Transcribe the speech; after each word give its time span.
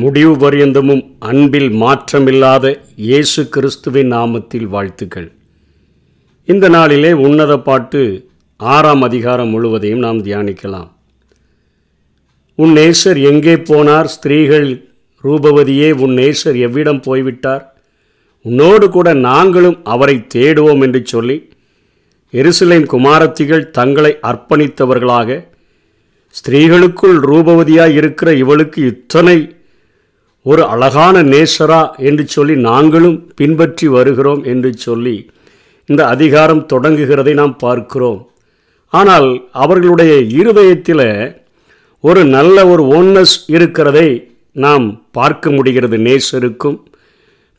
முடிவு 0.00 0.32
பரியந்தமும் 0.40 1.02
அன்பில் 1.28 1.70
மாற்றமில்லாத 1.82 2.64
இயேசு 3.04 3.42
கிறிஸ்துவின் 3.54 4.10
நாமத்தில் 4.14 4.66
வாழ்த்துக்கள். 4.74 5.28
இந்த 6.48 6.68
நாளிலே 6.74 7.12
உன்னத 7.26 7.52
பாட்டு 7.68 8.00
ஆறாம் 8.60 9.04
அதிகாரம் 9.08 9.50
முழுவதையும் 9.54 10.04
நாம் 10.06 10.20
தியானிக்கலாம். 10.26 10.90
உன் 12.58 12.74
நேசர் 12.80 13.20
எங்கே 13.30 13.56
போனார்? 13.70 14.10
ஸ்திரீகள் 14.16 14.68
ரூபவதியே 15.24 15.88
உன் 16.02 16.14
நேசர் 16.20 16.60
எவ்விடம் 16.68 17.02
போய்விட்டார்? 17.08 17.64
உன்னோடு 18.44 18.88
கூட 18.98 19.08
நாங்களும் 19.28 19.80
அவரை 19.94 20.18
தேடுவோம் 20.36 20.84
என்று 20.88 21.02
சொல்லி 21.14 21.38
எருசலேம் 22.34 22.88
குமாரத்திகள் 22.94 23.70
தங்களை 23.80 24.14
அர்ப்பணித்தவர்களாக 24.30 25.42
ஸ்திரீகளுக்குள் 26.36 27.18
ரூபவதியாய் 27.30 27.94
இருக்கிற 28.00 28.30
இவளுக்கு 28.44 28.80
இத்தனை 28.92 29.38
ஒரு 30.46 30.62
அழகான 30.72 31.22
நேசரா 31.32 31.80
என்று 32.08 32.24
சொல்லி 32.34 32.54
நாங்களும் 32.66 33.16
பின்பற்றி 33.38 33.86
வருகிறோம் 33.94 34.42
என்று 34.52 34.70
சொல்லி 34.84 35.16
இந்த 35.88 36.02
அதிகாரம் 36.14 36.66
தொடங்குகிறதை 36.72 37.32
நாம் 37.40 37.54
பார்க்கிறோம். 37.56 38.20
ஆனால் 38.92 39.28
அவர்களுடைய 39.64 40.12
இருதயத்தில் 40.40 41.08
ஒரு 42.04 42.22
நல்ல 42.36 42.56
ஒரு 42.72 42.82
ஓன்னஸ் 42.98 43.36
இருக்கிறதை 43.54 44.08
நாம் 44.64 44.86
பார்க்க 45.18 45.50
முடிகிறது 45.50 45.98
நேசருக்கும் 46.08 46.78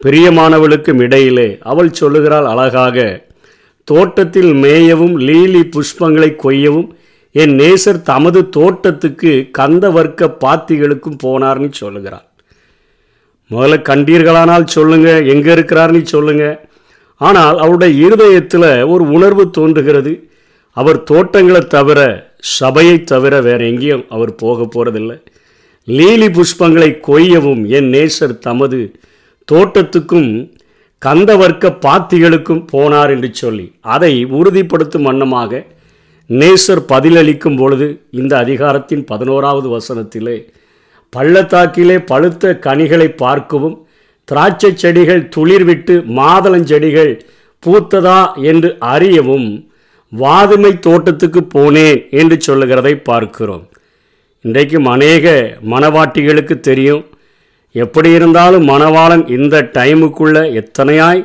பிரியமானவளுக்கும் 0.01 1.01
இடையிலே. 1.05 1.49
அவள் 1.71 1.91
சொல்லுகிறாள் 1.91 2.47
அழகாக 2.53 3.07
தோட்டத்தில் 3.87 4.51
மேயவும் 4.63 5.15
லீலி 5.27 5.63
புஷ்பங்களை 5.75 6.31
கொய்யவும் 6.45 6.89
என் 7.35 7.53
நேசர் 7.61 8.01
தமது 8.11 8.39
தோட்டத்துக்கு 8.57 9.33
கந்த 9.59 9.85
வர்க்க 9.97 10.31
பாத்திகளுக்கும் 10.43 11.21
போனார்னு 11.23 11.71
சொல்லுகிறாள். 11.81 12.26
முதல்ல 13.51 13.75
கண்டீர்களானால் 13.89 14.73
சொல்லுங்க 14.75 15.09
எங்கே 15.33 15.51
இருக்கிறார்னு 15.55 16.01
சொல்லுங்க. 16.15 16.45
ஆனால் 17.21 17.57
அவருடைய 17.57 17.93
இருதயத்தில் 18.05 18.69
ஒரு 18.93 19.03
உணர்வு 19.09 19.43
தோன்றுகிறது. 19.57 20.13
அவர் 20.77 20.99
தோட்டங்களை 21.03 21.61
தவிர 21.67 21.99
சபையை 22.57 22.97
தவிர 23.03 23.33
வேற 23.41 23.59
எங்கேயும் 23.65 24.03
அவர் 24.09 24.31
போக 24.35 24.65
போகிறதில்லை 24.65 25.17
லீலி 25.87 26.27
புஷ்பங்களை 26.27 26.89
கொய்யவும் 27.07 27.63
என் 27.77 27.89
நேசர் 27.93 28.33
தமது 28.39 28.79
தோட்டத்துக்கும் 29.47 30.29
கந்தவர்க்க 31.01 31.71
பாத்திகளுக்கும் 31.85 32.61
போனார் 32.71 33.11
என்று 33.15 33.29
சொல்லி 33.33 33.65
அதை 33.95 34.13
உறுதிப்படுத்தும் 34.37 35.01
வண்ணமாக 35.01 35.61
நேசர் 36.29 36.83
பதிலளிக்கும் 36.93 37.57
பொழுது 37.57 37.87
இந்த 38.11 38.33
அதிகாரத்தின் 38.37 39.03
பதினோராவது 39.05 39.67
வசனத்திலே 39.77 40.37
பள்ளத்தாக்கிலே 41.09 41.97
பழுத்த 42.05 42.53
கனிகளை 42.57 43.07
பார்க்கவும் 43.15 43.77
திராட்சை 44.25 44.75
செடிகள் 44.75 45.29
துளிர்விட்டு 45.35 45.95
மாதளஞ்செடிகள் 46.09 47.11
பூத்ததா 47.63 48.19
என்று 48.41 48.77
அறியவும் 48.79 49.47
வாதுமை 50.11 50.79
தோட்டத்துக்கு 50.79 51.41
போனேன் 51.55 52.09
என்று 52.09 52.41
சொல்லுகிறதை 52.41 52.93
பார்க்கிறோம். 52.99 53.69
இன்றைக்கும் 54.45 54.85
அநேக 54.85 55.25
மனவாட்டிகளுக்கு 55.69 56.59
தெரியும் 56.59 57.05
எப்படி 57.75 58.09
இருந்தாலும் 58.09 58.67
மணவாளன் 58.67 59.25
இந்த 59.27 59.69
டைமுக்குள்ளே 59.73 60.43
எத்தனையாய் 60.53 61.23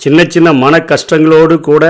சின்ன 0.00 0.24
சின்ன 0.24 0.52
மன 0.52 0.78
கஷ்டங்களோடு 0.78 1.60
கூட 1.60 1.84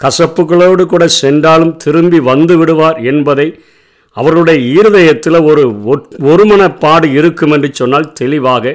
கசப்புகளோடு 0.00 0.86
கூட 0.86 1.08
சென்றாலும் 1.08 1.76
திரும்பி 1.76 2.20
வந்து 2.20 2.56
விடுவார் 2.58 3.02
என்பதை 3.02 3.46
அவர்களுடைய 4.16 4.60
இருதயத்தில் 4.78 5.38
ஒரு 5.50 5.64
ஒருமனப்பாடு 6.30 7.08
இருக்கும் 7.18 7.52
என்று 7.56 7.68
சொன்னால் 7.72 8.12
தெளிவாக 8.12 8.74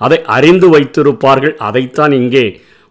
அதை 0.00 0.18
அறிந்து 0.36 0.68
வைத்திருப்பார்கள். 0.74 1.54
அதைத்தான் 1.68 2.12
இங்கே 2.12 2.44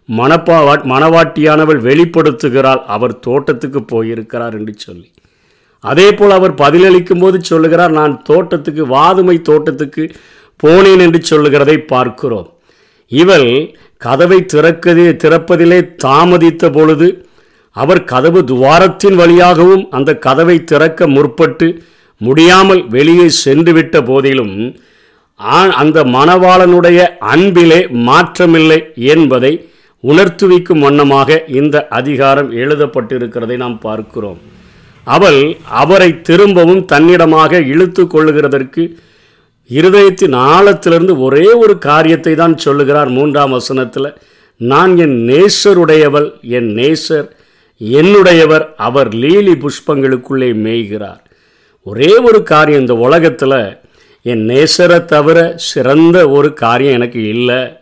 மணப்பா 0.08 0.56
மணவாட்டியானவள் 0.92 1.80
வெளிப்படுத்துகிறாள். 1.88 2.82
அவர் 2.94 3.14
தோட்டத்துக்கு 3.18 3.80
போயிருக்கிறார் 3.92 4.56
என்று 4.58 4.74
சொல்லி. 4.76 5.08
அதே 5.84 6.08
போல் 6.12 6.34
அவர் 6.36 6.54
பதிலளிக்கும் 6.62 7.22
போது 7.24 7.38
சொல்லுகிறார் 7.44 7.92
நான் 8.00 8.14
தோட்டத்துக்கு 8.28 8.82
வாதுமை 8.86 9.36
தோட்டத்துக்கு 9.50 10.04
போனேன் 10.62 11.02
என்று 11.06 11.20
சொல்லுகிறதை 11.22 11.76
பார்க்கிறோம். 11.94 12.48
இவள் 13.12 13.50
கதவை 14.02 14.38
திறக்கதே 14.52 15.08
திறப்பதிலே 15.24 15.80
தாமதித்த 16.04 16.70
பொழுது 16.72 17.08
அவர் 17.82 18.00
கதவு 18.12 18.40
துவாரத்தின் 18.50 19.16
வழியாகவும் 19.20 19.84
அந்த 19.96 20.10
கதவை 20.26 20.56
திறக்க 20.70 21.08
முற்பட்டு 21.16 21.68
முடியாமல் 22.20 22.82
வெளியே 22.96 23.28
சென்றுவிட்ட 23.44 23.96
போதிலும் 24.10 24.54
அந்த 25.80 25.98
மணவாளனுடைய 26.16 26.98
அன்பிலே 27.32 27.80
மாற்றமில்லை 28.08 28.78
என்பதை 29.14 29.52
உணர்த்துவிக்கும் 30.04 30.82
வண்ணமாக 30.84 31.38
இந்த 31.60 31.76
அதிகாரம் 31.98 32.50
எழுதப்பட்டிருக்கிறதை 32.62 33.56
நாம் 33.62 33.78
பார்க்கிறோம். 33.86 34.38
அவள் 35.06 35.40
அவரை 35.80 36.08
திரும்பவும் 36.28 36.82
தன்னிடமாக 36.92 37.60
இழுத்து 37.72 38.02
கொள்ளுகிறதற்கு 38.04 38.82
இருதயத்தின் 39.70 40.36
ஆழத்திலிருந்து 40.54 41.14
ஒரே 41.26 41.46
ஒரு 41.62 41.74
காரியத்தை 41.88 42.34
தான் 42.40 42.56
சொல்லுகிறார் 42.64 43.10
மூன்றாம் 43.18 43.54
வசனத்தில். 43.56 44.10
நான் 44.60 44.92
என் 45.04 45.16
நேசருடையவள் 45.30 46.28
என் 46.58 46.70
நேசர் 46.80 47.26
என்னுடையவர் 47.84 48.66
அவர் 48.76 49.08
லீலி 49.08 49.52
புஷ்பங்களுக்குள்ளே 49.52 50.52
மேய்கிறார். 50.54 51.20
ஒரே 51.82 52.16
ஒரு 52.16 52.42
காரியம் 52.42 52.80
இந்த 52.80 52.94
உலகத்தில். 52.94 53.78
என் 54.22 54.48
நேசரை 54.48 55.04
தவிர 55.04 55.52
சிறந்த 55.56 56.28
ஒரு 56.28 56.52
காரியம் 56.52 56.94
எனக்கு 56.94 57.28
இல்லை. 57.28 57.78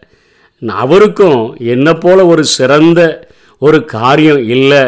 அவருக்கும் 0.67 1.57
என்னை 1.59 1.95
போல 1.95 2.27
ஒரு 2.27 2.45
சிறந்த 2.45 3.29
ஒரு 3.59 3.85
காரியம் 3.85 4.49
இல்லை. 4.49 4.83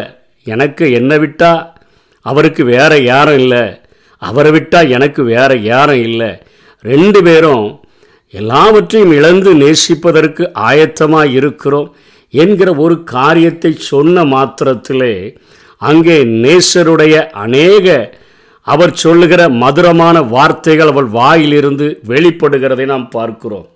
எனக்கு 0.44 0.92
என்னை 0.92 1.18
விட்டால் 1.18 1.72
அவருக்கு 2.20 2.64
வேறு 2.64 3.04
யாரும் 3.04 3.38
இல்லை. 3.38 3.80
அவரை 4.18 4.50
விட்டால் 4.50 4.90
எனக்கு 4.90 5.22
வேறு 5.22 5.62
யாரும் 5.62 6.02
இல்லை. 6.02 6.38
ரெண்டு 6.80 7.22
பேரும் 7.22 7.80
எல்லாவற்றையும் 8.30 9.12
இழந்து 9.12 9.54
நேசிப்பதற்கு 9.54 10.50
ஆயத்தமாக 10.54 11.30
இருக்கிறோம். 11.30 11.96
என்கிற 12.34 12.74
ஒரு 12.74 13.04
காரியத்தை 13.04 13.72
சொன்ன 13.72 14.24
மாத்திரத்திலே 14.24 15.36
அங்கே 15.82 16.24
நேசருடைய 16.24 17.14
அநேக 17.36 17.86
அவர் 18.66 18.94
சொல்லுகிற 18.94 19.48
மதுரமான 19.48 20.22
வார்த்தைகள் 20.22 20.86
அவள் 20.86 21.04
வாயிலிருந்து 21.04 22.00
வெளிப்படுகிறதை 22.06 22.84
நாம் 22.84 23.08
பார்க்கிறோம். 23.08 23.66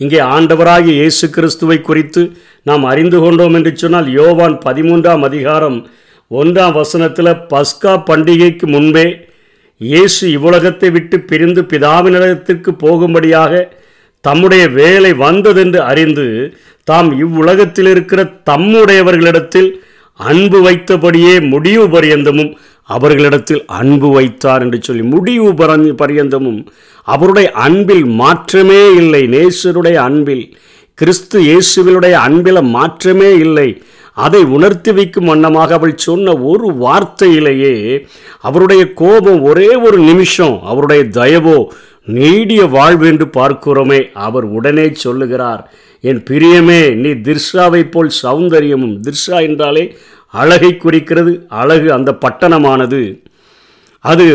இங்கே 0.00 0.18
ஆண்டவராகிய 0.18 0.94
இயேசு 0.94 1.30
கிறிஸ்துவை 1.30 1.80
குறித்து 1.80 2.22
நாம் 2.62 2.84
அறிந்து 2.84 3.20
கொண்டோம் 3.20 3.54
என்று 3.54 3.76
சொன்னால் 3.76 4.08
யோவான் 4.08 4.58
பதிமூன்றாம் 4.64 5.22
அதிகாரம் 5.22 5.86
ஒன்றாம் 6.30 6.72
வசனத்தில் 6.72 7.40
பஸ்கா 7.50 8.02
பண்டிகைக்கு 8.08 8.66
முன்பே 8.66 9.06
இயேசு 9.80 10.30
இவ்வுலகத்தை 10.30 10.90
விட்டு 10.90 11.20
பிரிந்து 11.20 11.62
பிதாவினிடத்திற்கு 11.62 12.70
போகும்படியாக 12.78 13.68
தம்முடைய 14.24 14.64
வேலை 14.80 15.12
வந்ததென்று 15.12 15.80
அறிந்து 15.90 16.26
தாம் 16.88 17.10
இவ்வுலகத்தில் 17.22 17.90
இருக்கிற 17.94 18.20
தம்முடையவர்களிடத்தில் 18.50 19.70
அன்பு 20.20 20.58
வைத்தபடியே 20.66 21.34
முடிவு 21.52 21.84
பரியந்தமும் 21.88 22.52
அவர்களிடத்தில் 22.88 23.62
அன்பு 23.80 24.08
வைத்தார் 24.08 24.62
என்று 24.64 24.78
சொல்லி 24.82 25.04
முடிவு 25.14 25.48
பரியந்தமும் 26.00 26.60
அவருடைய 27.08 27.48
அன்பில் 27.66 28.04
மாற்றமே 28.20 28.82
இல்லை. 28.94 29.22
நேசருடைய 29.34 29.96
அன்பில் 30.08 30.44
கிறிஸ்து 30.98 31.38
இயேசுவினுடைய 31.40 32.14
அன்பில் 32.26 32.62
மாற்றமே 32.76 33.30
இல்லை. 33.44 33.68
அதை 34.16 34.40
உணர்த்தி 34.56 34.90
வைக்கும் 34.92 35.24
வண்ணமாக 35.24 35.74
அவள் 35.74 35.94
சொன்ன 36.06 36.34
ஒரு 36.50 36.66
வார்த்தையிலேயே 36.80 37.74
அவருடைய 38.40 38.82
கோபம் 38.92 39.40
ஒரே 39.42 39.70
ஒரு 39.86 39.98
நிமிஷம் 40.10 40.56
அவருடைய 40.62 41.02
தயவோ 41.18 41.58
நீடிய 42.06 42.62
வாழ்வு 42.66 43.06
என்று 43.06 43.26
பார்க்கிறோமே 43.38 44.00
அவர் 44.26 44.44
உடனே 44.44 44.86
சொல்லுகிறார் 44.94 45.62
என் 46.00 46.22
பிரியமே 46.30 46.80
நீ 47.02 47.10
திர்ஷாவை 47.28 47.82
போல் 47.90 48.10
சௌந்தரியமும் 48.22 48.96
திர்ஷா 49.06 49.38
என்றாலே 49.48 49.84
அழகை 50.34 50.76
குறிக்கிறது 50.76 51.32
அழகு 51.48 51.88
அந்த 51.92 52.10
பட்டணமானது. 52.24 53.00
அது 54.04 54.26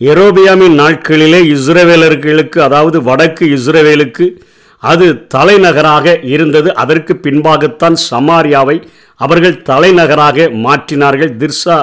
எரோபியாமின் 0.00 0.76
நாட்களிலே 0.82 1.40
இஸ்ரேவேலர்களுக்கு 1.54 2.58
அதாவது 2.60 3.02
வடக்கு 3.02 3.44
இஸ்ரேவேலுக்கு 3.56 4.26
அது 4.82 5.26
தலைநகராக 5.26 6.20
இருந்தது. 6.22 6.68
அதற்கு 6.74 7.20
பின்பாகத்தான் 7.22 7.96
சமாரியாவை 8.10 8.76
அவர்கள் 9.16 9.62
தலைநகராக 9.62 10.48
மாற்றினார்கள். 10.64 11.32
திர்சா 11.36 11.76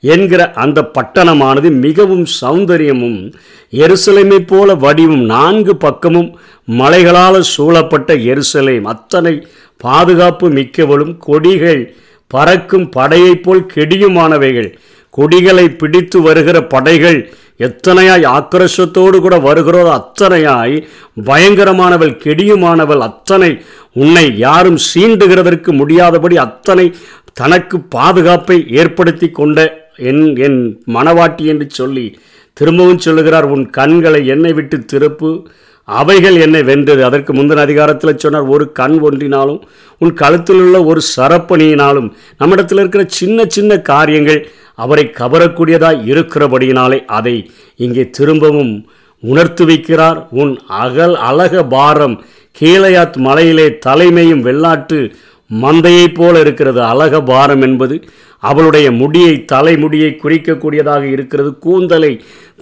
என்கிற 0.00 0.52
அந்த 0.52 0.90
பட்டணமானது 0.94 1.70
மிகவும் 1.70 2.26
சௌந்தரியமும் 2.40 3.32
எருசலேமை 3.72 4.38
போல 4.46 4.74
வடிவும் 4.74 5.24
நான்கு 5.24 5.76
பக்கமும் 5.76 6.38
மலைகளால் 6.64 7.40
சூழப்பட்ட 7.40 8.14
எருசலேம். 8.14 8.82
அத்தனை 8.82 9.46
பாதுகாப்பு 9.76 10.50
மிக்கவளும் 10.50 11.16
கொடிகள் 11.18 11.96
பறக்கும் 12.26 12.90
படையைப் 12.96 13.42
போல் 13.42 13.66
கெடியுமானவைகள். 13.74 14.78
கொடிகளை 15.10 15.68
பிடித்து 15.68 16.22
வருகிற 16.22 16.62
படைகள் 16.62 17.32
எத்தனையாய் 17.58 18.24
ஆக்ரோஷத்தோடு 18.26 19.18
கூட 19.20 19.38
வருகிறதோ 19.38 19.92
அத்தனையாய் 19.92 20.86
பயங்கரமானவள் 21.24 22.14
கெடியுமானவள். 22.24 22.98
அத்தனை 22.98 23.64
உன்னை 23.92 24.38
யாரும் 24.38 24.78
சீண்டுகிறதற்கு 24.94 25.72
முடியாதபடி 25.72 26.36
அத்தனை 26.36 26.94
தனக்கு 27.32 27.80
பாதுகாப்பை 27.80 28.66
ஏற்படுத்தி 28.70 29.28
கொண்ட 29.28 29.85
என் 29.96 30.36
என் 30.36 30.82
மனவாட்டி 30.86 31.44
என்று 31.44 31.66
சொல்லி 31.68 32.18
திரும்பவும் 32.52 32.98
சொல்லுகிறார் 32.98 33.44
உன் 33.44 33.70
கண்களை 33.70 34.26
என்னை 34.26 34.52
விட்டு 34.52 34.84
திருப்பு. 34.92 35.44
அவைகள் 35.84 36.36
என்னை 36.36 36.62
வென்றது. 36.62 37.04
அதற்கு 37.04 37.32
முந்தின 37.32 37.56
அதிகாரத்தில் 37.56 38.16
சொன்னார் 38.16 38.42
ஒரு 38.42 38.72
கண் 38.72 38.98
ஒன்றினாலும் 38.98 39.60
உன் 39.98 40.14
கழுத்தில் 40.14 40.56
உள்ள 40.56 40.84
ஒரு 40.84 41.00
சரப்பணியினாலும் 41.16 42.12
நம்மிடத்தில் 42.38 42.78
இருக்கிற 42.78 43.04
சின்ன 43.08 43.44
சின்ன 43.48 43.78
காரியங்கள் 43.78 44.48
அவரை 44.74 45.04
கவரக்கூடியதாக 45.18 46.02
இருக்கிறபடியினாலே 46.12 47.04
அதை 47.04 47.50
இங்கே 47.76 48.10
திரும்பவும் 48.10 48.90
உணர்த்து 49.20 49.66
வைக்கிறார். 49.66 50.26
உன் 50.30 50.58
அகல் 50.66 51.14
அழக 51.14 51.64
பாரம் 51.64 52.24
கீழையாத் 52.60 53.16
மலையிலே 53.16 53.78
தலைமையும் 53.86 54.44
வெள்ளாட்டு 54.44 55.14
மந்தையைப் 55.62 56.14
போல 56.14 56.40
இருக்கிறது. 56.40 56.82
அழக 56.82 57.22
பாரம் 57.22 57.62
என்பது 57.62 58.04
அவளுடைய 58.42 58.92
முடியை 58.92 59.44
தலைமுடியை 59.44 60.10
குறிக்கக்கூடியதாக 60.22 61.02
இருக்கிறது 61.02 61.58
கூந்தலை 61.58 62.12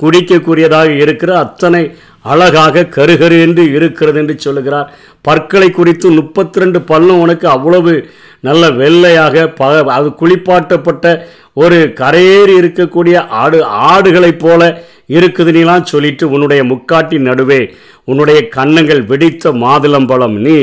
குடிக்கக்கூடியதாக 0.01 0.89
இருக்கிற 1.03 1.39
அத்தனை 1.39 1.83
அழகாக 2.23 2.85
கருகரு 2.97 3.41
என்று 3.41 3.65
இருக்கிறது 3.73 4.19
என்று 4.19 4.35
சொல்லுகிறார். 4.39 4.93
பற்களை 5.21 5.71
குறித்து 5.71 6.11
முப்பத்தி 6.11 6.61
ரெண்டு 6.61 6.79
பல்லும் 6.81 7.23
உனக்கு 7.25 7.49
அவ்வளவு 7.49 7.93
நல்ல 8.41 8.71
வெள்ளையாக 8.71 9.47
ப 9.59 9.69
அது 9.97 10.09
குளிப்பாட்டப்பட்ட 10.21 11.05
ஒரு 11.53 11.79
கரையேறி 12.01 12.55
இருக்கக்கூடிய 12.63 13.17
ஆடு 13.43 13.59
ஆடுகளைப் 13.65 14.43
போல 14.45 14.63
இருக்குதுலாம் 15.09 15.83
சொல்லிட்டு 15.83 16.31
உன்னுடைய 16.31 16.65
முக்காட்டின் 16.65 17.29
நடுவே 17.29 17.61
உன்னுடைய 18.05 18.49
கன்னங்கள் 18.49 19.03
வெடித்த 19.07 19.53
மாதுளம்பழம். 19.53 20.37
நீ 20.47 20.59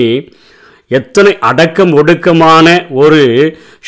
எத்தனை 0.98 1.34
அடக்கம் 1.50 1.94
ஒடுக்கமான 2.00 2.68
ஒரு 3.04 3.22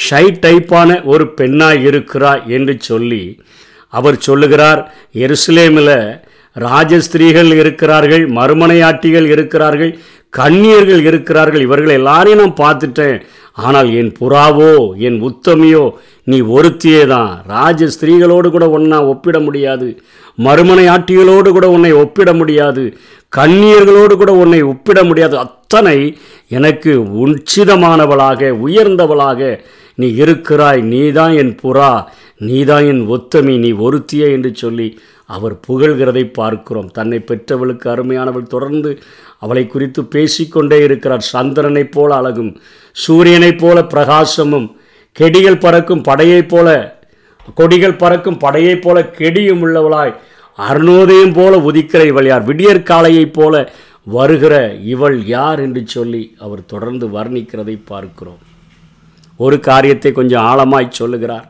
ஷை 0.05 0.25
டைப்பான 0.43 0.89
ஒரு 1.13 1.25
பெண்ணாக 1.39 1.85
இருக்கிறா 1.89 2.33
என்று 2.55 2.75
சொல்லி 2.89 3.23
அவர் 3.93 4.17
சொல்லுகிறார் 4.27 4.81
எருசலேமில் 5.23 5.95
ராஜஸ்திரீகள் 6.55 7.51
இருக்கிறார்கள் 7.61 8.23
மறுமனையாட்டிகள் 8.37 9.27
இருக்கிறார்கள் 9.35 9.93
கண்ணியர்கள் 10.33 11.01
இருக்கிறார்கள் 11.09 11.63
இவர்கள் 11.65 11.95
எல்லாரையும் 11.99 12.39
நான் 12.41 12.61
பார்த்துட்டேன். 12.61 13.17
ஆனால் 13.65 13.89
என் 13.99 14.11
புறாவோ 14.19 14.71
என் 15.07 15.17
உத்தமியோ 15.27 15.83
நீ 16.31 16.37
ஒருத்தியே 16.55 17.01
தான் 17.13 17.31
ராஜ 17.53 17.89
ஸ்திரீகளோடு 17.95 18.47
கூட 18.55 18.65
ஒன்றா 18.77 18.99
ஒப்பிட 19.11 19.39
முடியாது. 19.47 19.87
மறுமனை 20.45 20.85
ஆட்டிகளோடு 20.95 21.49
கூட 21.57 21.67
உன்னை 21.75 21.91
ஒப்பிட 22.03 22.29
முடியாது. 22.39 22.85
கண்ணியர்களோடு 23.37 24.15
கூட 24.21 24.31
உன்னை 24.43 24.61
ஒப்பிட 24.71 24.99
முடியாது. 25.09 25.37
அத்தனை 25.73 26.17
எனக்கு 26.47 26.91
உச்சிதமானவளாக 27.21 28.49
உயர்ந்தவளாக 28.65 29.39
நீ 29.95 30.07
இருக்கிறாய். 30.15 30.81
நீதான் 30.91 31.33
என் 31.37 31.53
புறா 31.61 31.89
நீதான் 32.37 32.85
என் 32.85 33.01
ஒத்தமி 33.15 33.55
நீ 33.63 33.71
ஒருத்தியே 33.85 34.27
என்று 34.35 34.51
சொல்லி 34.55 34.87
அவர் 35.25 35.55
புகழ்கிறதை 35.67 36.23
பார்க்கிறோம். 36.33 36.89
தன்னை 36.91 37.19
பெற்றவளுக்கு 37.27 37.87
அருமையானவள் 37.93 38.51
தொடர்ந்து 38.53 38.91
அவளை 39.39 39.63
குறித்து 39.67 40.03
பேசிக்கொண்டே 40.03 40.79
இருக்கிறார். 40.83 41.23
சந்திரனைப் 41.33 41.91
போல 41.91 42.15
அழகும் 42.15 42.51
சூரியனைப் 42.95 43.61
போல 43.61 43.79
பிரகாசமும் 43.93 44.67
கெடிகள் 45.15 45.63
பறக்கும் 45.65 46.03
படையைப் 46.03 46.51
போல 46.53 46.67
கொடிகள் 47.55 47.99
பறக்கும் 48.03 48.41
படையைப் 48.45 48.83
போல 48.85 48.97
கெடியும் 49.17 49.63
உள்ளவளாய் 49.65 50.13
அருணோதயம் 50.59 51.33
போல 51.33 51.53
உதிக்கிற 51.69 52.01
இவள் 52.05 52.27
யார்? 52.27 52.43
விடியற்காலையைப் 52.45 53.33
போல 53.33 53.53
வருகிற 54.05 54.75
இவள் 54.83 55.25
யார் 55.25 55.59
என்று 55.59 55.81
சொல்லி 55.85 56.35
அவர் 56.39 56.65
தொடர்ந்து 56.65 57.07
வர்ணிக்கிறதை 57.07 57.75
பார்க்கிறோம். 57.85 58.41
ஒரு 59.37 59.59
காரியத்தை 59.59 60.11
கொஞ்சம் 60.11 60.43
ஆழமாய் 60.43 60.87
சொல்லுகிறார். 60.89 61.47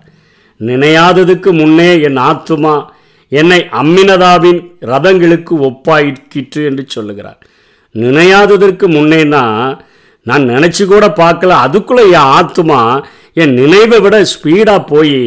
நினையாததுக்கு 0.60 1.52
முன்னே 1.52 2.02
என் 2.02 2.18
ஆத்துமா 2.18 2.86
என்னை 3.30 3.60
அம்மினதாவின் 3.72 4.60
ரதங்களுக்கு 4.82 5.54
ஒப்பாயிக்கிற்று 5.70 6.62
என்று 6.66 6.84
சொல்லுகிறார். 6.88 7.40
நினையாததற்கு 7.96 8.86
முன்னேனா 8.98 9.44
நான் 10.22 10.50
நினச்சி 10.50 10.86
கூட 10.86 11.08
பார்க்கல. 11.08 11.48
அதுக்குள்ளே 11.48 12.06
என் 12.10 12.32
ஆத்துமா 12.38 13.04
என் 13.34 13.54
நினைவை 13.54 14.00
விட 14.00 14.26
ஸ்பீடாக 14.34 14.88
போய் 14.88 15.20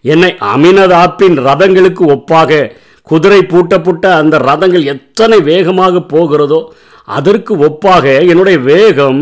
என்னை 0.00 0.30
அமினதாப்பின் 0.40 1.36
ரதங்களுக்கு 1.48 2.04
ஒப்பாக 2.14 2.76
குதிரை 3.06 3.40
பூட்டப்பட்ட 3.52 4.04
அந்த 4.20 4.36
ரதங்கள் 4.48 4.84
எத்தனை 4.94 5.38
வேகமாக 5.50 6.00
போகிறதோ 6.12 6.60
அதற்கு 7.16 7.52
ஒப்பாக 7.66 8.04
என்னுடைய 8.30 8.58
வேகம் 8.70 9.20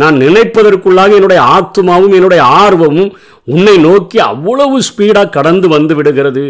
நான் 0.00 0.16
நினைப்பதற்குள்ளாக 0.24 1.16
என்னுடைய 1.18 1.40
ஆத்மாவும் 1.56 2.14
என்னுடைய 2.18 2.42
ஆர்வமும் 2.62 3.10
உன்னை 3.54 3.76
நோக்கி 3.78 4.18
அவ்வளவு 4.30 4.76
ஸ்பீடாக 4.88 5.34
கடந்து 5.36 5.68
வந்து 5.68 5.94
விடுகிறது. 5.94 6.46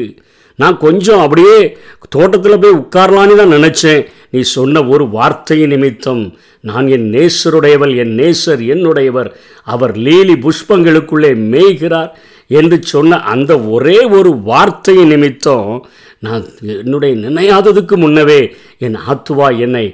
நான் 0.58 0.76
கொஞ்சம் 0.84 1.22
அப்படியே 1.24 1.56
தோட்டத்தில் 2.14 2.60
போய் 2.60 2.78
உட்காரலான்னு 2.82 3.34
தான் 3.40 3.54
நினச்சேன். 3.56 4.04
நீ 4.30 4.40
சொன்ன 4.54 4.82
ஒரு 4.92 5.04
வார்த்தையின் 5.16 5.72
நிமித்தம் 5.74 6.22
நான் 6.68 6.86
என் 6.96 7.08
நேசருடையவள் 7.16 7.92
என் 8.02 8.14
நேசர் 8.20 8.62
என்னுடையவர். 8.74 9.30
அவர் 9.74 9.94
லீலி 10.06 10.36
புஷ்பங்களுக்குள்ளே 10.46 11.32
மேய்கிறார் 11.52 12.10
என்று 12.60 12.76
சொன்ன 12.94 13.18
அந்த 13.34 13.52
ஒரே 13.74 13.98
ஒரு 14.18 14.32
வார்த்தையின் 14.50 15.12
நிமித்தம் 15.14 15.70
நான் 16.24 16.44
என்னுடைய 16.74 17.14
நினையாததுக்கு 17.24 17.94
முன்னவே 18.02 18.40
என் 18.86 18.98
ஆத்துவா 19.10 19.48
என்னை 19.64 19.86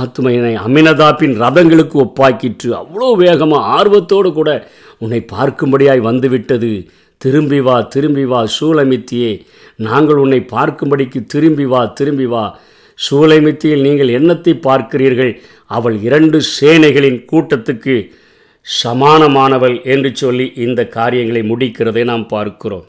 ஆத்துமா 0.00 0.30
என்னை 0.38 0.54
அமினதாப்பின் 0.66 1.34
ரதங்களுக்கு 1.42 1.96
ஒப்பாக்கிற்று. 2.04 2.70
அவ்வளோ 2.82 3.08
வேகமாக 3.24 3.68
ஆர்வத்தோடு 3.76 4.30
கூட 4.32 4.50
உன்னை 4.98 5.20
பார்க்கும்படியாய் 5.34 6.06
வந்துவிட்டது. 6.08 6.70
திரும்பி 7.20 7.60
வா 7.66 7.76
திரும்பி 7.94 8.24
வா 8.32 8.40
சூலமித்தியே 8.56 9.32
நாங்கள் 9.88 10.22
உன்னை 10.24 10.40
பார்க்கும்படிக்கு 10.54 11.20
திரும்பி 11.34 11.66
வா 11.72 11.82
திரும்பி 12.00 12.26
வா. 12.32 12.44
சூலைமித்தியில் 12.98 13.86
நீங்கள் 13.86 14.10
என்னத்தை 14.18 14.52
பார்க்கிறீர்கள்? 14.68 15.32
அவள் 15.76 15.96
இரண்டு 16.08 16.38
சேனைகளின் 16.56 17.18
கூட்டத்துக்கு 17.30 17.96
சமானமானவள் 18.66 19.76
என்று 19.94 20.10
சொல்லி 20.22 20.46
இந்த 20.66 20.80
காரியங்களை 20.98 21.42
முடிக்கிறதை 21.50 22.04
நாம் 22.04 22.26
பார்க்கிறோம். 22.34 22.86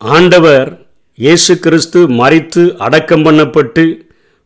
ஆண்டவர் 0.00 0.68
இயேசு 1.18 1.52
கிறிஸ்து 1.58 2.00
மறித்து 2.18 2.62
அடக்கம் 2.76 3.24
பண்ணப்பட்டு 3.24 3.84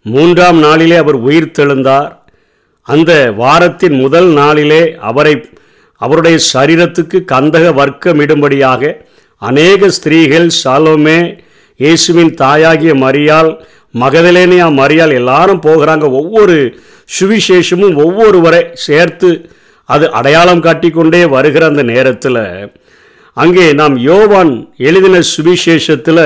மூன்றாம் 0.02 0.58
நாளிலே 0.58 0.96
அவர் 0.96 1.18
உயிர் 1.26 1.54
தெழுந்தார். 1.58 2.12
அந்த 2.88 3.12
வாரத்தின் 3.36 3.96
முதல் 4.00 4.30
நாளிலே 4.32 4.80
அவரை 5.10 5.34
அவருடைய 6.00 6.38
சரீரத்துக்கு 6.52 7.18
கந்தக 7.32 7.66
வர்க்கமிடும்படியாக 7.80 8.92
அநேக 9.42 9.90
ஸ்திரீகள் 9.90 10.48
சாலோமே 10.62 11.18
இயேசுவின் 11.80 12.34
தாயாகிய 12.34 12.94
மரியால் 13.04 13.50
மகதலேனியா 13.94 14.66
மரியால் 14.80 15.18
எல்லாரும் 15.20 15.64
போகிறாங்க. 15.68 16.04
ஒவ்வொரு 16.20 16.56
சுவிசேஷமும் 17.18 17.96
ஒவ்வொருவரை 18.04 18.62
சேர்த்து 18.86 19.30
அது 19.88 20.06
அடையாளம் 20.10 20.64
காட்டிக்கொண்டே 20.68 21.24
வருகிற 21.26 21.66
அந்த 21.66 21.82
நேரத்தில் 21.82 22.40
அங்கே 23.36 23.72
நாம் 23.72 23.94
யோவான் 23.96 24.50
எழுதின 24.76 25.18
சுவிசேஷத்தில் 25.28 26.24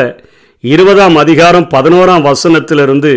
இருபதாம் 0.60 1.16
அதிகாரம் 1.16 1.66
பதினோராம் 1.74 2.24
வசனத்திலிருந்து 2.28 3.12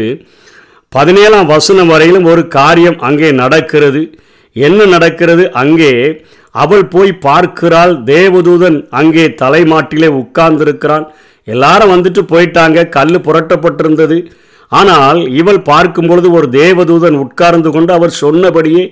பதினேழாம் 0.90 1.46
வசனம் 1.46 1.88
வரையிலும் 1.88 2.26
ஒரு 2.26 2.48
காரியம் 2.48 3.00
அங்கே 3.00 3.32
நடக்கிறது. 3.32 4.02
என்ன 4.54 4.86
நடக்கிறது? 4.86 5.52
அங்கே 5.52 6.24
அவள் 6.52 6.86
போய் 6.86 7.12
பார்க்கிறாள். 7.28 7.94
தேவதூதன் 8.12 8.78
அங்கே 8.90 9.26
தலைமாட்டிலே 9.42 10.10
உட்கார்ந்திருக்கிறான். 10.22 11.08
எல்லாரும் 11.44 11.94
வந்துட்டு 11.96 12.24
போயிட்டாங்க. 12.34 12.90
கல் 12.90 13.24
புரட்டப்பட்டிருந்தது. 13.28 14.20
ஆனால் 14.72 15.20
இவள் 15.40 15.62
பார்க்கும் 15.70 16.10
பொழுது 16.10 16.28
ஒரு 16.38 16.48
தேவதூதன் 16.60 17.18
உட்கார்ந்து 17.24 17.70
கொண்டு 17.76 17.92
அவர் 17.98 18.20
சொன்னபடியே 18.24 18.84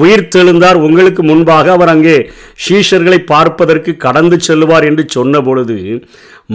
உயிர் 0.00 0.30
தெழுந்தார். 0.34 0.78
உங்களுக்கு 0.86 1.22
முன்பாக 1.30 1.66
அவர் 1.76 1.90
அங்கே 1.94 2.14
ஷீஷர்களை 2.64 3.18
பார்ப்பதற்கு 3.32 3.90
கடந்து 4.04 4.36
செல்வார் 4.46 4.86
என்று 4.90 5.04
சொன்ன 5.16 5.40
பொழுது 5.48 5.76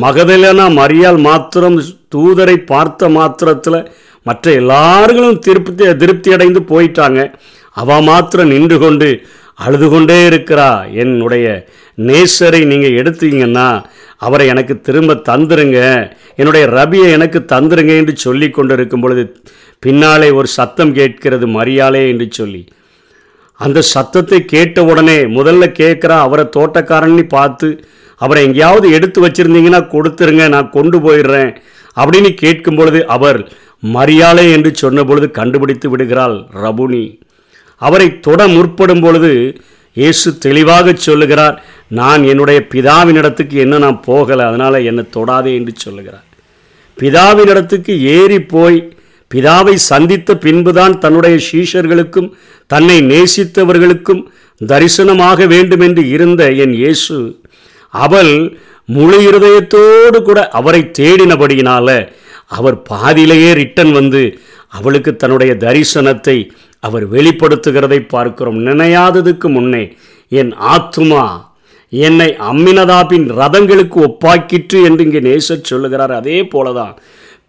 மகதலனா 0.03 0.65
மரியால் 0.79 1.19
மாத்திரம் 1.27 1.77
தூதரை 2.15 2.57
பார்த்த 2.71 3.09
மாத்திரத்தில் 3.17 3.79
மற்ற 4.25 4.45
எல்லார்களும் 4.61 5.39
திருப்தி 5.45 5.85
திருப்தி 6.01 6.29
அடைந்து 6.35 6.61
போயிட்டாங்க. 6.71 7.21
அவ 7.81 7.99
மாத்திரம் 8.09 8.51
நின்று 8.53 8.77
கொண்டு 8.85 9.09
அழுது 9.65 9.87
கொண்டே 9.89 10.17
இருக்கிறா. 10.29 10.69
என்னுடைய 11.03 11.45
நேசரை 11.97 12.65
நீங்கள் 12.65 12.97
எடுத்தீங்கன்னா 13.01 13.83
அவரை 14.17 14.47
எனக்கு 14.47 14.81
திரும்ப 14.81 15.13
தந்துருங்க. 15.13 15.79
என்னுடைய 16.35 16.67
ரபியை 16.67 17.11
எனக்கு 17.11 17.39
தந்துருங்க 17.39 17.97
என்று 17.97 18.15
சொல்லி 18.15 18.49
கொண்டு 18.49 18.97
பொழுது 18.97 19.41
பின்னாலே 19.79 20.31
ஒரு 20.31 20.47
சத்தம் 20.47 20.93
கேட்கிறது 20.93 21.47
மரியாலே 21.47 22.07
என்று 22.07 22.27
சொல்லி. 22.31 22.65
அந்த 23.55 23.81
சத்தத்தை 23.81 24.45
கேட்ட 24.45 24.83
உடனே 24.83 25.17
முதல்ல 25.37 25.63
கேட்குறா 25.79 26.19
அவரை 26.19 26.45
தோட்டக்காரன்னு 26.57 27.23
பார்த்து 27.23 27.85
அவரை 28.17 28.45
எங்கேயாவது 28.45 28.91
எடுத்து 28.91 29.27
வச்சுருந்தீங்கன்னா 29.27 29.81
கொடுத்துருங்க 29.93 30.49
நான் 30.49 30.69
கொண்டு 30.69 30.99
போயிடுறேன் 30.99 31.55
அப்படின்னு 31.97 32.33
கேட்கும் 32.33 32.75
பொழுது 32.75 33.07
அவர் 33.07 33.49
மரியாளே 33.83 34.51
என்று 34.51 34.75
சொன்ன 34.75 35.03
பொழுது 35.03 35.31
கண்டுபிடித்து 35.31 35.89
விடுகிறாள் 35.89 36.45
ரபுனி. 36.53 37.19
அவரை 37.77 38.19
தொட 38.19 38.47
முற்படும் 38.47 39.01
பொழுது 39.01 39.59
இயேசு 39.93 40.37
தெளிவாக 40.37 40.93
சொல்லுகிறார் 40.93 41.63
நான் 41.99 42.23
என்னுடைய 42.23 42.59
பிதாவினிடத்துக்கு 42.73 43.55
என்ன 43.65 43.77
நான் 43.77 44.03
போகலை 44.07 44.43
அதனால் 44.49 44.85
என்னை 44.89 45.03
தொடாதே 45.15 45.51
என்று 45.59 45.73
சொல்லுகிறார். 45.75 46.27
பிதாவினிடத்துக்கு 46.97 47.93
ஏறி 48.15 48.39
போய் 48.53 48.77
பிதாவை 49.31 49.73
சந்தித்த 49.91 50.29
பின்புதான் 50.37 50.95
தன்னுடைய 50.97 51.35
சீஷர்களுக்கும் 51.47 52.29
தன்னை 52.67 52.97
நேசித்தவர்களுக்கும் 53.01 54.21
தரிசனமாக 54.61 55.47
வேண்டும் 55.47 55.79
என்று 55.79 56.03
இருந்த 56.09 56.51
என் 56.63 56.73
இயேசு 56.73 57.17
அவள் 57.93 58.33
முழு 58.85 59.17
இருதயத்தோடு 59.27 60.19
கூட 60.21 60.39
அவரை 60.59 60.81
தேடினபடியினால 60.99 61.87
அவர் 62.57 62.77
பாதியிலேயே 62.81 63.51
ரிட்டன் 63.53 63.91
வந்து 63.91 64.23
அவளுக்கு 64.77 65.11
தன்னுடைய 65.15 65.53
தரிசனத்தை 65.59 66.37
அவர் 66.83 67.05
வெளிப்படுத்துகிறதை 67.11 67.99
பார்க்கிறோம். 68.07 68.59
நினையாததுக்கு 68.65 69.47
முன்னே 69.49 69.83
என் 70.31 70.51
ஆத்துமா 70.73 71.23
என்னை 71.91 72.27
அம்மினதாபின் 72.49 73.25
ரதங்களுக்கு 73.31 73.97
ஒப்பாக்கிற்று 74.07 74.79
என்று 74.83 75.03
இங்கே 75.03 75.19
நேசர் 75.19 75.69
சொல்லுகிறார். 75.71 76.13
அதே 76.15 76.37
போலதான் 76.53 76.93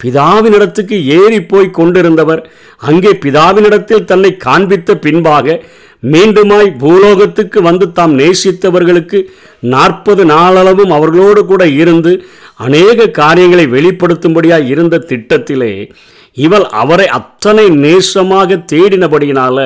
பிதாவினிடத்துக்கு 0.00 0.96
ஏறி 1.16 1.40
போய் 1.42 1.68
கொண்டிருந்தவர் 1.70 2.40
அங்கே 2.82 3.12
பிதாவினிடத்தில் 3.24 4.04
தன்னை 4.04 4.36
காண்பித்த 4.36 4.96
பின்பாக 4.96 5.56
மீண்டுமாய் 6.02 6.70
பூலோகத்துக்கு 6.78 7.62
வந்து 7.62 7.92
தாம் 7.92 8.14
நேசித்தவர்களுக்கு 8.18 9.18
நாற்பது 9.66 10.24
நாளளவும் 10.24 10.90
அவர்களோடு 10.90 11.44
கூட 11.44 11.62
இருந்து 11.74 12.12
அநேக 12.56 13.06
காரியங்களை 13.10 13.66
வெளிப்படுத்தும்படியாக 13.66 14.68
இருந்த 14.68 15.04
திட்டத்திலே 15.08 15.72
இவள் 16.36 16.66
அவரை 16.72 17.06
அத்தனை 17.10 17.66
நேசமாக 17.84 18.58
தேடினபடியினால 18.72 19.58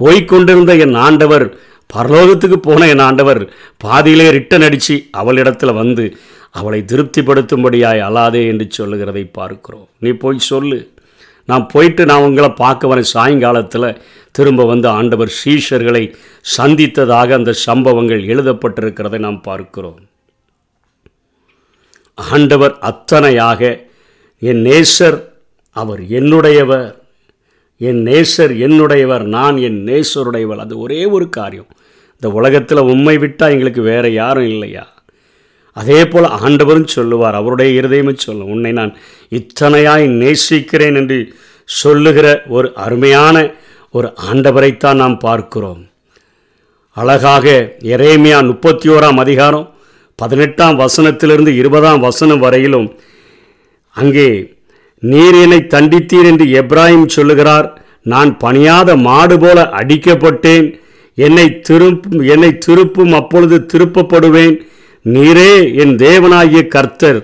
போய்கொண்டிருந்த 0.00 0.74
என் 0.76 0.94
ஆண்டவர் 0.94 1.46
பரலோகத்துக்கு 1.94 2.56
போன 2.56 2.88
என் 2.88 3.04
ஆண்டவர் 3.08 3.40
பாதியிலே 3.84 4.26
ரிட்டன் 4.36 4.64
அடித்து 4.64 4.96
அவளிடத்தில் 5.10 5.78
வந்து 5.82 6.04
அவளை 6.50 6.84
திருப்திப்படுத்தும்படியாய் 6.92 8.04
அலாதே 8.08 8.42
என்று 8.46 8.66
சொல்லுகிறதை 8.70 9.24
பார்க்கிறோம். 9.24 9.88
நீ 9.98 10.10
போய் 10.10 10.38
சொல்லு. 10.38 10.92
நான் 11.44 11.66
போயிட்டு 11.72 12.02
நான் 12.06 12.26
உங்களை 12.28 12.50
பார்க்க 12.50 12.90
வரேன் 12.90 13.12
சாயங்காலத்தில் 13.14 13.98
திரும்ப 14.30 14.64
வந்து 14.64 14.88
ஆண்டவர் 14.88 15.32
சீஷர்களை 15.40 16.14
சந்தித்ததாக 16.56 17.32
அந்த 17.32 17.52
சம்பவங்கள் 17.52 18.22
எழுதப்பட்டிருக்கிறதை 18.24 19.18
நாம் 19.18 19.40
பார்க்கிறோம். 19.40 20.00
ஆண்டவர் 22.14 22.74
அத்தனையாக 22.90 23.62
என் 24.38 24.62
நேசர் 24.64 25.18
அவர் 25.76 26.00
என்னுடையவர் 26.00 26.88
என் 27.76 28.00
நேசர் 28.06 28.52
என்னுடையவர் 28.66 29.22
நான் 29.22 29.56
என் 29.56 29.80
நேசருடையவர் 29.86 30.62
அது 30.64 30.78
ஒரே 30.78 31.04
ஒரு 31.04 31.28
காரியம். 31.28 31.68
இந்த 32.22 32.28
உலகத்தில் 32.30 32.78
உண்மை 32.78 33.18
விட்டால் 33.18 33.50
எங்களுக்கு 33.50 33.82
வேறு 33.82 34.12
யாரும் 34.12 34.44
இல்லையா? 34.44 34.84
அதே 35.76 36.06
போல் 36.06 36.24
ஆண்டவரும் 36.38 36.84
சொல்லுவார் 36.84 37.34
அவருடைய 37.34 37.80
இருதயமும் 37.80 38.22
சொல்லும் 38.22 38.50
உன்னை 38.50 38.72
நான் 38.72 38.96
இத்தனையாய் 39.32 40.06
நேசிக்கிறேன் 40.06 40.94
என்று 40.94 41.18
சொல்லுகிற 41.68 42.42
ஒரு 42.48 42.72
அருமையான 42.74 43.36
ஒரு 43.94 44.14
ஆண்டவரைத்தான் 44.30 44.96
நாம் 44.96 45.18
பார்க்கிறோம். 45.18 45.82
அழகாக 46.96 47.46
எரேமியா 47.82 48.46
முப்பத்தி 48.46 48.88
ஓராம் 48.88 49.16
அதிகாரம் 49.16 49.66
பதினெட்டாம் 50.18 50.76
வசனத்திலிருந்து 50.76 51.52
இருபதாம் 51.54 52.00
வசனம் 52.00 52.38
வரையிலும் 52.38 52.88
அங்கே 53.96 54.28
நீர் 55.02 55.34
என்னை 55.34 55.66
தண்டித்தீர் 55.66 56.24
என்று 56.24 56.44
எப்ராஹிம் 56.62 57.06
சொல்லுகிறார் 57.06 57.68
நான் 58.02 58.38
பணியாத 58.38 58.96
மாடு 58.96 59.38
போல 59.38 59.70
அடிக்கப்பட்டேன் 59.80 60.66
என்னை 61.24 61.46
திருப்பும் 61.68 62.20
என்னை 62.32 62.50
திருப்பும் 62.66 63.12
அப்பொழுது 63.20 63.56
திருப்பப்படுவேன். 63.72 64.56
நீரே 65.04 65.52
என் 65.82 65.94
தேவனாகிய 66.04 66.60
கர்த்தர். 66.74 67.20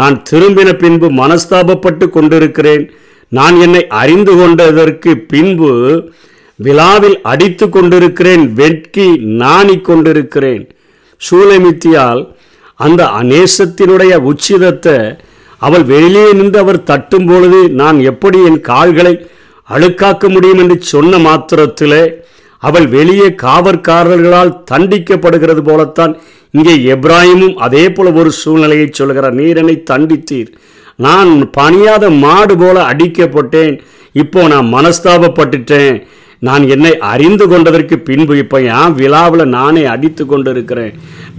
நான் 0.00 0.16
திரும்பின 0.30 0.68
பின்பு 0.82 1.08
மனஸ்தாபப்பட்டு 1.20 2.06
கொண்டிருக்கிறேன். 2.16 2.84
நான் 3.32 3.56
என்னை 3.60 3.82
அறிந்து 4.02 4.32
கொண்டதற்கு 4.40 5.10
பின்பு 5.32 5.70
விழாவில் 6.58 7.18
அடித்து 7.32 7.66
கொண்டிருக்கிறேன். 7.68 8.44
வெட்கி 8.60 9.08
நாணி 9.42 9.76
கொண்டிருக்கிறேன். 9.80 10.64
சூலமித்தியால் 11.20 12.22
அந்த 12.84 13.02
அநேசத்தினுடைய 13.20 14.14
உச்சிதத்தை 14.30 14.96
அவள் 15.66 15.84
வெளியே 15.92 16.28
நின்று 16.38 16.58
அவர் 16.58 16.78
தட்டும் 16.90 17.26
பொழுது 17.26 17.60
நான் 17.80 17.98
எப்படி 18.10 18.38
என் 18.48 18.60
கால்களை 18.70 19.14
அழுக்காக்க 19.68 20.28
முடியும் 20.34 20.60
என்று 20.62 20.76
சொன்ன 20.92 21.18
மாத்திரத்திலே 21.18 22.04
அவள் 22.66 22.86
வெளியே 22.96 23.28
காவற்காரர்களால் 23.44 24.52
தண்டிக்கப்படுகிறது 24.70 25.62
போலத்தான் 25.68 26.12
இங்கே 26.56 26.74
எப்ராஹிமும் 26.94 27.56
அதே 27.66 27.84
போல 27.90 28.12
ஒரு 28.20 28.30
சூழ்நிலையை 28.40 28.86
சொல்கிறார். 28.90 29.38
நீரனை 29.40 29.76
தண்டித்தீர். 29.90 30.50
நான் 31.06 31.30
பணியாத 31.58 32.04
மாடு 32.24 32.54
போல 32.58 32.76
அடிக்கப்பட்டேன். 32.90 33.74
இப்போ 34.22 34.40
நான் 34.52 34.68
மனஸ்தாபப்பட்டுட்டேன். 34.74 35.96
நான் 36.48 36.64
என்னை 36.74 36.92
அறிந்து 37.12 37.44
கொண்டதற்கு 37.48 37.96
பின்பு 38.08 38.34
இப்போ 38.42 38.58
என் 38.74 38.94
விழாவில் 39.00 39.52
நானே 39.56 39.84
அடித்து 39.94 40.24
கொண்டிருக்கிறேன். 40.26 40.94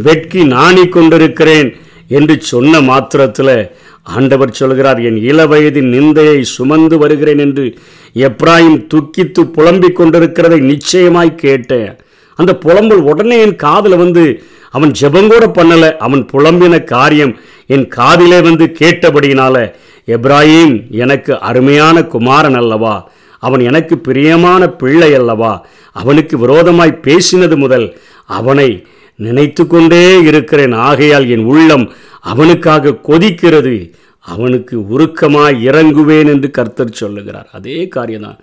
வெட்கி 0.08 0.44
நாணி 0.56 0.86
கொண்டிருக்கிறேன். 0.88 1.72
என்று 2.18 2.36
சொன்ன 2.52 2.82
மாத்திரத்தில் 2.90 3.56
ஆண்டவர் 4.04 4.52
சொல்கிறார் 4.52 5.00
என் 5.02 5.16
இளவயதின் 5.16 5.90
நிந்தையை 5.96 6.42
சுமந்து 6.42 6.98
வருகிறேன் 6.98 7.38
என்று 7.38 7.78
எப்ராஹிம் 8.16 8.88
துக்கித்து 8.94 9.42
புலம்பிக் 9.42 10.00
கொண்டிருக்கிறதை 10.00 10.60
நிச்சயமாய் 10.60 11.36
கேட்டேன். 11.36 11.96
அந்த 12.36 12.58
புலம்பல் 12.66 13.04
உடனே 13.12 13.40
என் 13.40 13.56
காதில் 13.56 13.98
வந்து 13.98 14.44
அவன் 14.72 14.92
ஜெபங்கூட 15.02 15.46
பண்ணலை. 15.58 15.98
அவன் 15.98 16.28
புலம்பின 16.34 16.84
காரியம் 16.84 17.40
என் 17.68 17.88
காதிலே 17.88 18.42
வந்து 18.42 18.76
கேட்டபடியினால 18.80 19.74
எப்ராஹிம் 20.08 20.90
எனக்கு 20.90 21.40
அருமையான 21.40 22.04
குமாரன் 22.04 22.56
அல்லவா? 22.56 23.10
அவன் 23.40 23.60
எனக்கு 23.60 23.98
பிரியமான 23.98 24.70
பிள்ளை 24.70 25.14
அல்லவா? 25.14 25.66
அவனுக்கு 25.92 26.38
விரோதமாய் 26.38 27.00
பேசினது 27.02 27.56
முதல் 27.56 27.98
அவனை 28.26 28.88
நினைத்து 29.16 29.68
கொண்டே 29.68 30.20
இருக்கிறேன். 30.22 30.72
ஆகையால் 30.72 31.30
என் 31.30 31.44
உள்ளம் 31.44 31.92
அவனுக்காக 32.32 32.90
கொதிக்கிறது 32.90 33.76
அவனுக்கு 34.20 34.76
உருக்கமாய் 34.80 35.62
இறங்குவேன் 35.70 36.28
என்று 36.28 36.52
கர்த்தர் 36.52 37.00
சொல்லுகிறார். 37.02 37.50
அதே 37.52 37.88
காரியம்தான். 37.88 38.40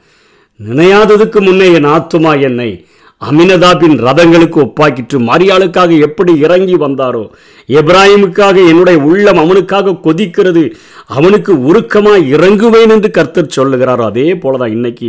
நினையாததுக்கு 0.60 1.40
முன்னே 1.40 1.72
என் 1.72 1.84
ஆத்துமா 1.84 2.32
என்னை 2.40 2.70
அமினதாபின் 3.22 3.96
ரதங்களுக்கு 4.06 4.58
ஒப்பாக்கிற்று. 4.64 5.18
மரியாளுக்காக 5.30 5.98
எப்படி 5.98 6.32
இறங்கி 6.38 6.76
வந்தாரோ? 6.76 7.24
எப்ராஹிமுக்காக 7.68 8.56
என்னுடைய 8.70 8.98
உள்ளம் 9.00 9.40
அவனுக்காக 9.42 9.98
கொதிக்கிறது. 10.06 10.64
அவனுக்கு 11.06 11.52
உருக்கமாக 11.68 12.26
இறங்குவேன் 12.34 12.92
என்று 12.94 13.10
கர்த்தர் 13.10 13.54
சொல்லுகிறாரோ? 13.56 14.04
அதே 14.10 14.26
போல 14.34 14.58
தான் 14.58 14.70
இன்னைக்கு 14.70 15.08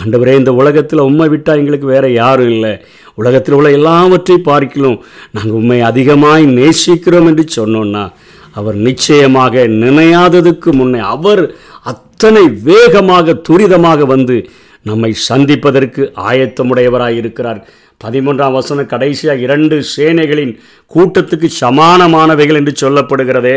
ஆண்டவரே 0.00 0.34
இந்த 0.34 0.52
உலகத்தில் 0.52 1.06
உண்மை 1.08 1.28
விட்டால் 1.28 1.60
எங்களுக்கு 1.62 1.86
வேறு 1.86 2.10
யாரும் 2.12 2.50
இல்லை. 2.50 2.72
உலகத்தில் 3.14 3.54
உள்ள 3.54 3.70
எல்லாவற்றை 3.70 4.38
பார்க்கலாம் 4.50 4.98
நாங்கள் 5.30 5.58
உண்மை 5.60 5.80
அதிகமாய் 5.80 6.44
நேசிக்கிறோம் 6.58 7.28
என்று 7.30 7.44
சொன்னோன்னா 7.56 8.04
அவர் 8.52 8.76
நிச்சயமாக 8.88 9.64
நினையாததுக்கு 9.82 10.70
முன்னே 10.72 11.00
அவர் 11.14 11.42
அத்தனை 11.82 12.44
வேகமாக 12.68 13.34
துரிதமாக 13.48 14.06
வந்து 14.06 14.36
நம்மை 14.82 15.10
சந்திப்பதற்கு 15.28 16.02
ஆயத்தமுடையவராக 16.30 17.20
இருக்கிறார் 17.20 17.60
பதிமூன்றாம் 18.04 18.52
வசனம் 18.52 18.90
கடைசியாக 18.92 19.44
இரண்டு 19.46 19.76
சேனைகளின் 19.96 20.52
கூட்டத்துக்கு 20.94 21.48
சமானமானவைகள் 21.60 22.58
என்று 22.60 22.74
சொல்லப்படுகிறதே. 22.82 23.56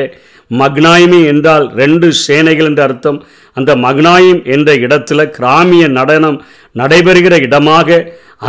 மக்னாயிமி 0.51 1.19
என்றால் 1.25 1.65
ரெண்டு 1.81 2.07
சேனைகள் 2.27 2.65
என்று 2.65 2.83
அர்த்தம். 2.83 3.19
அந்த 3.57 3.71
மக்னாயிம் 3.75 4.41
என்ற 4.55 4.75
இடத்துல 4.75 5.29
கிராமிய 5.29 5.87
நடனம் 5.87 6.37
நடைபெறுகிற 6.75 7.35
இடமாக 7.47 7.99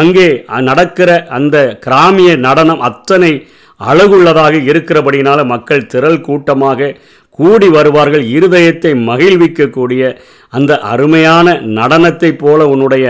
அங்கே 0.02 0.29
நடக்கிற 0.69 1.11
அந்த 1.38 1.57
கிராமிய 1.81 2.31
நடனம் 2.37 2.81
அத்தனை 2.81 3.33
அழகுள்ளதாக 3.81 4.55
இருக்கிறபடினால 4.71 5.45
மக்கள் 5.45 5.87
திரள் 5.87 6.21
கூட்டமாக 6.21 6.97
கூடி 7.39 7.69
வருவார்கள் 7.69 8.25
இருதயத்தை 8.37 8.93
மகிழ்விக்கக்கூடிய 9.09 10.03
அந்த 10.49 10.73
அருமையான 10.93 11.55
நடனத்தைப் 11.79 12.39
போல 12.39 12.67
உன்னுடைய 12.69 13.07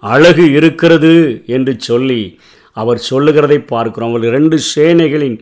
அழகு 0.00 0.44
இருக்கிறது 0.58 1.12
என்று 1.46 1.72
சொல்லி 1.78 2.22
அவர் 2.76 2.98
சொல்லுகிறதை 3.10 3.58
பார்க்கிறோம். 3.58 4.10
அவள் 4.10 4.34
ரெண்டு 4.36 4.56
சேனைகளின் 4.74 5.36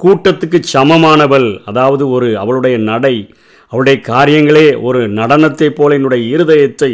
கூட்டத்துக்கு 0.00 0.58
சமமானவள் 0.72 1.48
அதாவது 1.64 2.04
ஒரு 2.10 2.28
அவளுடைய 2.38 2.76
நடை 2.90 3.16
அவளுடைய 3.72 4.00
காரியங்களே 4.08 4.66
ஒரு 4.80 5.00
நடனத்தைப் 5.08 5.76
போல 5.76 5.94
என்னுடைய 5.94 6.22
இருதயத்தை 6.36 6.90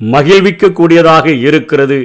மகிழ்விக்கக்கூடியதாக 0.00 1.26
இருக்கிறது. 1.46 1.98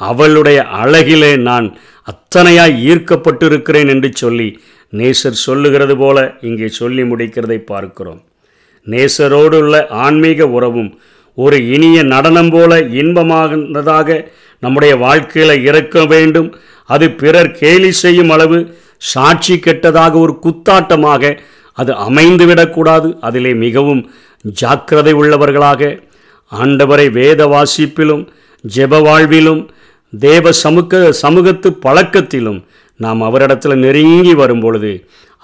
அவளுடைய 0.00 0.58
அழகிலே 0.82 1.32
நான் 1.48 1.66
அத்தனையாய் 2.06 2.76
ஈர்க்கப்பட்டிருக்கிறேன் 2.90 3.88
என்று 3.88 4.10
சொல்லி 4.14 4.48
நேசர் 4.92 5.42
சொல்லுகிறது 5.46 5.94
போல 5.96 6.18
இங்கே 6.40 6.68
சொல்லி 6.80 7.02
முடிக்கிறதை 7.02 7.58
பார்க்கிறோம். 7.72 8.20
நேசரோடு 8.86 9.56
உள்ள 9.62 9.86
ஆன்மீக 10.04 10.48
உறவும் 10.48 10.90
ஒரு 11.38 11.56
இனிய 11.74 11.98
நடனம் 12.02 12.50
போல 12.50 12.78
இன்பமானதாக 13.00 14.08
நம்முடைய 14.62 14.92
வாழ்க்கையில் 14.96 15.62
இருக்க 15.62 16.04
வேண்டும். 16.04 16.48
அது 16.88 17.06
பிறர் 17.20 17.50
கேலி 17.60 17.90
செய்யும் 18.02 18.30
அளவு 18.30 18.58
சாட்சி 19.12 19.54
கெட்டதாக 19.56 20.14
ஒரு 20.24 20.34
குத்தாட்டமாக 20.44 21.32
அது 21.78 21.92
அமைந்துவிடக்கூடாது 22.06 23.08
அதிலே 23.26 23.52
மிகவும் 23.64 24.02
ஜாக்கிரதை 24.60 25.12
உள்ளவர்களாக 25.20 25.90
ஆண்டவரை 26.52 27.06
வேத 27.10 27.40
வாசிப்பிலும் 27.46 28.24
ஜெப 28.64 29.00
வாழ்விலும் 29.08 29.62
தேவ 30.12 30.52
சமூக 30.62 31.12
சமூகத்து 31.22 31.68
பழக்கத்திலும் 31.84 32.60
நாம் 32.98 33.20
அவரிடத்தில் 33.22 33.82
நெருங்கி 33.84 34.34
வரும்பொழுது 34.34 34.92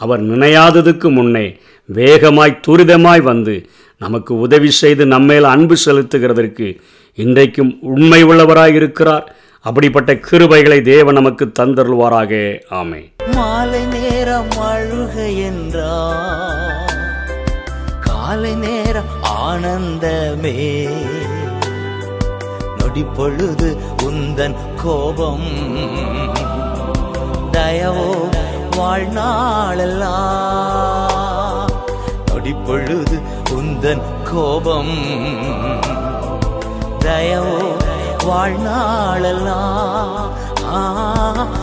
அவர் 0.01 0.23
நினையாததுக்கு 0.31 1.09
முன்னே 1.11 1.47
வேகமாய் 1.85 2.61
துரிதமாய் 2.67 3.23
வந்து 3.23 3.55
நமக்கு 3.99 4.33
உதவி 4.39 4.71
செய்து 4.71 5.05
நம்மேல் 5.07 5.47
அன்பு 5.53 5.77
செலுத்துகிறதற்கு 5.85 6.69
இன்றைக்கும் 7.15 7.73
உண்மை 7.81 8.21
உள்ளவராய் 8.25 8.75
இருக்கிறார். 8.75 9.27
அப்படிப்பட்ட 9.65 10.13
கிருபைகளை 10.27 10.79
தேவன் 10.83 11.15
நமக்கு 11.15 11.45
தந்தருள்வாராக. 11.59 12.33
ஆமை 12.71 13.03
மாலை 13.35 13.83
நேரம் 13.95 14.53
அழுக 14.71 15.15
என்றார் 15.49 16.93
காலை 18.01 18.55
நேரம் 18.65 19.13
ஆனந்தமே. 19.45 20.59
நொடி 22.79 23.05
பொழுது 23.17 23.71
உந்தன் 24.03 24.59
கோபம் 24.83 25.49
தயவோ 27.55 28.11
வாழ்நாளெல்லாம் 28.77 30.15
நொடிப்பொழுது 32.27 33.19
உந்தன் 33.51 34.05
கோபம். 34.31 34.97
தயவோ 36.99 37.59
வாழ்நாளெல்லாம் 38.25 40.29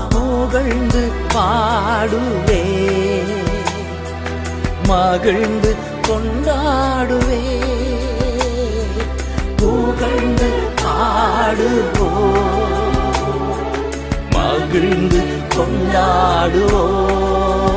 புகழ்ந்து 0.10 1.12
பாடுவே. 1.34 2.64
மகிழ்ந்து 4.88 5.76
கொண்டாடுவே. 6.08 7.44
புகழ்ந்து 9.58 10.50
பாடுவோ 10.84 12.10
மகிழ்ந்து 14.52 15.22
கொண்டாடுவோம். 15.56 17.71